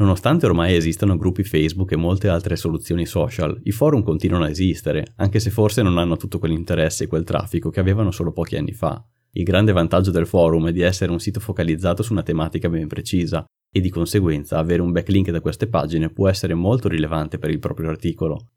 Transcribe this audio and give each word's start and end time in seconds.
Nonostante 0.00 0.46
ormai 0.46 0.74
esistano 0.74 1.18
gruppi 1.18 1.44
Facebook 1.44 1.92
e 1.92 1.96
molte 1.96 2.28
altre 2.28 2.56
soluzioni 2.56 3.04
social, 3.04 3.60
i 3.64 3.70
forum 3.70 4.02
continuano 4.02 4.44
a 4.44 4.48
esistere, 4.48 5.12
anche 5.16 5.40
se 5.40 5.50
forse 5.50 5.82
non 5.82 5.98
hanno 5.98 6.16
tutto 6.16 6.38
quell'interesse 6.38 7.04
e 7.04 7.06
quel 7.06 7.22
traffico 7.22 7.68
che 7.68 7.80
avevano 7.80 8.10
solo 8.10 8.32
pochi 8.32 8.56
anni 8.56 8.72
fa. 8.72 9.04
Il 9.32 9.44
grande 9.44 9.72
vantaggio 9.72 10.10
del 10.10 10.26
forum 10.26 10.68
è 10.68 10.72
di 10.72 10.80
essere 10.80 11.12
un 11.12 11.20
sito 11.20 11.38
focalizzato 11.38 12.02
su 12.02 12.12
una 12.12 12.22
tematica 12.22 12.70
ben 12.70 12.88
precisa 12.88 13.44
e 13.70 13.80
di 13.80 13.90
conseguenza 13.90 14.56
avere 14.56 14.80
un 14.80 14.90
backlink 14.90 15.30
da 15.30 15.42
queste 15.42 15.66
pagine 15.66 16.08
può 16.08 16.28
essere 16.28 16.54
molto 16.54 16.88
rilevante 16.88 17.38
per 17.38 17.50
il 17.50 17.58
proprio 17.58 17.90
articolo. 17.90 18.52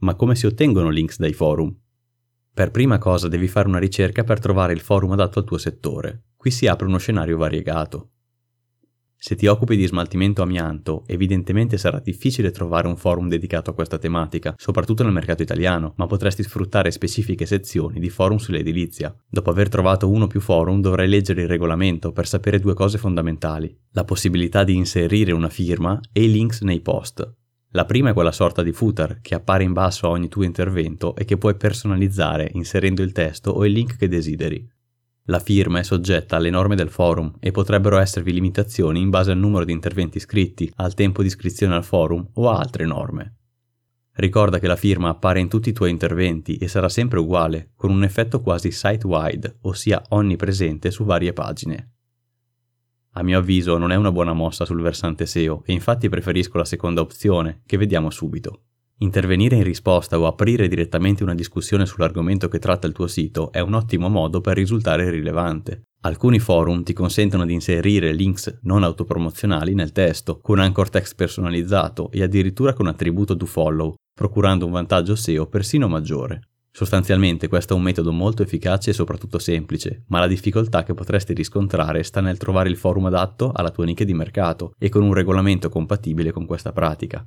Ma 0.00 0.14
come 0.16 0.36
si 0.36 0.44
ottengono 0.44 0.90
links 0.90 1.16
dai 1.16 1.32
forum? 1.32 1.74
Per 2.52 2.70
prima 2.70 2.98
cosa 2.98 3.26
devi 3.28 3.48
fare 3.48 3.68
una 3.68 3.78
ricerca 3.78 4.22
per 4.22 4.38
trovare 4.38 4.74
il 4.74 4.80
forum 4.80 5.12
adatto 5.12 5.38
al 5.38 5.46
tuo 5.46 5.56
settore. 5.56 6.24
Qui 6.36 6.50
si 6.50 6.66
apre 6.66 6.86
uno 6.86 6.98
scenario 6.98 7.38
variegato. 7.38 8.10
Se 9.26 9.36
ti 9.36 9.46
occupi 9.46 9.74
di 9.74 9.86
smaltimento 9.86 10.42
amianto, 10.42 11.04
evidentemente 11.06 11.78
sarà 11.78 11.98
difficile 11.98 12.50
trovare 12.50 12.88
un 12.88 12.98
forum 12.98 13.26
dedicato 13.26 13.70
a 13.70 13.72
questa 13.72 13.96
tematica, 13.96 14.54
soprattutto 14.58 15.02
nel 15.02 15.14
mercato 15.14 15.40
italiano, 15.40 15.94
ma 15.96 16.04
potresti 16.04 16.42
sfruttare 16.42 16.90
specifiche 16.90 17.46
sezioni 17.46 18.00
di 18.00 18.10
forum 18.10 18.36
sull'edilizia. 18.36 19.16
Dopo 19.26 19.48
aver 19.48 19.70
trovato 19.70 20.10
uno 20.10 20.24
o 20.24 20.26
più 20.26 20.40
forum 20.40 20.82
dovrai 20.82 21.08
leggere 21.08 21.40
il 21.40 21.48
regolamento 21.48 22.12
per 22.12 22.26
sapere 22.26 22.60
due 22.60 22.74
cose 22.74 22.98
fondamentali, 22.98 23.74
la 23.92 24.04
possibilità 24.04 24.62
di 24.62 24.76
inserire 24.76 25.32
una 25.32 25.48
firma 25.48 25.98
e 26.12 26.24
i 26.24 26.30
links 26.30 26.60
nei 26.60 26.82
post. 26.82 27.26
La 27.70 27.86
prima 27.86 28.10
è 28.10 28.12
quella 28.12 28.30
sorta 28.30 28.62
di 28.62 28.72
footer 28.72 29.20
che 29.22 29.34
appare 29.34 29.64
in 29.64 29.72
basso 29.72 30.06
a 30.06 30.10
ogni 30.10 30.28
tuo 30.28 30.44
intervento 30.44 31.16
e 31.16 31.24
che 31.24 31.38
puoi 31.38 31.56
personalizzare 31.56 32.50
inserendo 32.52 33.00
il 33.00 33.12
testo 33.12 33.52
o 33.52 33.64
il 33.64 33.72
link 33.72 33.96
che 33.96 34.06
desideri. 34.06 34.70
La 35.28 35.38
firma 35.38 35.78
è 35.78 35.82
soggetta 35.82 36.36
alle 36.36 36.50
norme 36.50 36.76
del 36.76 36.90
forum 36.90 37.36
e 37.40 37.50
potrebbero 37.50 37.96
esservi 37.96 38.30
limitazioni 38.30 39.00
in 39.00 39.08
base 39.08 39.30
al 39.30 39.38
numero 39.38 39.64
di 39.64 39.72
interventi 39.72 40.18
iscritti, 40.18 40.70
al 40.76 40.92
tempo 40.92 41.22
di 41.22 41.28
iscrizione 41.28 41.74
al 41.74 41.84
forum 41.84 42.28
o 42.34 42.50
a 42.50 42.58
altre 42.58 42.84
norme. 42.84 43.36
Ricorda 44.16 44.58
che 44.58 44.66
la 44.66 44.76
firma 44.76 45.08
appare 45.08 45.40
in 45.40 45.48
tutti 45.48 45.70
i 45.70 45.72
tuoi 45.72 45.88
interventi 45.88 46.58
e 46.58 46.68
sarà 46.68 46.90
sempre 46.90 47.20
uguale, 47.20 47.70
con 47.74 47.90
un 47.90 48.04
effetto 48.04 48.42
quasi 48.42 48.70
site-wide, 48.70 49.60
ossia 49.62 50.02
onnipresente 50.10 50.90
su 50.90 51.04
varie 51.04 51.32
pagine. 51.32 51.92
A 53.12 53.22
mio 53.22 53.38
avviso 53.38 53.78
non 53.78 53.92
è 53.92 53.94
una 53.94 54.12
buona 54.12 54.34
mossa 54.34 54.66
sul 54.66 54.82
versante 54.82 55.24
SEO 55.24 55.62
e 55.64 55.72
infatti 55.72 56.10
preferisco 56.10 56.58
la 56.58 56.66
seconda 56.66 57.00
opzione, 57.00 57.62
che 57.64 57.78
vediamo 57.78 58.10
subito. 58.10 58.63
Intervenire 58.98 59.56
in 59.56 59.64
risposta 59.64 60.18
o 60.20 60.26
aprire 60.26 60.68
direttamente 60.68 61.24
una 61.24 61.34
discussione 61.34 61.84
sull'argomento 61.84 62.46
che 62.46 62.60
tratta 62.60 62.86
il 62.86 62.92
tuo 62.92 63.08
sito 63.08 63.50
è 63.50 63.58
un 63.58 63.74
ottimo 63.74 64.08
modo 64.08 64.40
per 64.40 64.54
risultare 64.54 65.10
rilevante. 65.10 65.82
Alcuni 66.02 66.38
forum 66.38 66.84
ti 66.84 66.92
consentono 66.92 67.44
di 67.44 67.54
inserire 67.54 68.12
links 68.12 68.60
non 68.62 68.84
autopromozionali 68.84 69.74
nel 69.74 69.90
testo, 69.90 70.38
con 70.38 70.60
anchor 70.60 70.90
text 70.90 71.16
personalizzato 71.16 72.10
e 72.12 72.22
addirittura 72.22 72.72
con 72.72 72.86
attributo 72.86 73.34
do 73.34 73.46
follow, 73.46 73.94
procurando 74.14 74.66
un 74.66 74.72
vantaggio 74.72 75.16
SEO 75.16 75.46
persino 75.46 75.88
maggiore. 75.88 76.50
Sostanzialmente 76.70 77.48
questo 77.48 77.74
è 77.74 77.76
un 77.76 77.82
metodo 77.82 78.12
molto 78.12 78.42
efficace 78.42 78.90
e 78.90 78.94
soprattutto 78.94 79.38
semplice, 79.38 80.04
ma 80.08 80.20
la 80.20 80.26
difficoltà 80.28 80.82
che 80.84 80.94
potresti 80.94 81.32
riscontrare 81.32 82.02
sta 82.04 82.20
nel 82.20 82.36
trovare 82.36 82.68
il 82.68 82.76
forum 82.76 83.06
adatto 83.06 83.50
alla 83.52 83.70
tua 83.70 83.84
nicchia 83.84 84.04
di 84.04 84.14
mercato 84.14 84.74
e 84.78 84.88
con 84.88 85.02
un 85.02 85.14
regolamento 85.14 85.68
compatibile 85.68 86.30
con 86.32 86.46
questa 86.46 86.72
pratica. 86.72 87.26